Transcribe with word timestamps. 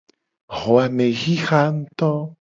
Xo 0.57 0.71
a 0.83 0.85
me 0.95 1.07
xixa 1.21 1.61
nguto. 1.75 2.11